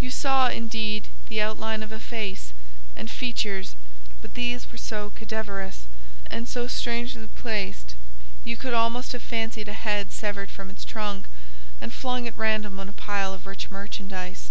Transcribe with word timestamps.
You 0.00 0.10
saw, 0.10 0.48
indeed, 0.50 1.08
the 1.30 1.40
outline 1.40 1.82
of 1.82 1.90
a 1.90 1.98
face, 1.98 2.52
and 2.94 3.10
features, 3.10 3.74
but 4.20 4.34
these 4.34 4.70
were 4.70 4.76
so 4.76 5.08
cadaverous 5.14 5.86
and 6.30 6.46
so 6.46 6.66
strangely 6.66 7.26
placed, 7.36 7.94
you 8.44 8.58
could 8.58 8.74
almost 8.74 9.12
have 9.12 9.22
fancied 9.22 9.68
a 9.68 9.72
head 9.72 10.12
severed 10.12 10.50
from 10.50 10.68
its 10.68 10.84
trunk, 10.84 11.24
and 11.80 11.90
flung 11.90 12.28
at 12.28 12.36
random 12.36 12.78
on 12.78 12.90
a 12.90 13.00
pile 13.08 13.32
of 13.32 13.46
rich 13.46 13.70
merchandise. 13.70 14.50